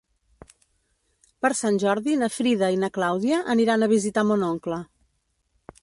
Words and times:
Per 1.45 1.51
Sant 1.59 1.77
Jordi 1.85 2.17
na 2.23 2.31
Frida 2.37 2.71
i 2.77 2.81
na 2.85 2.91
Clàudia 2.99 3.43
aniran 3.57 3.85
a 3.85 3.91
visitar 3.95 4.29
mon 4.31 4.49
oncle. 4.53 4.83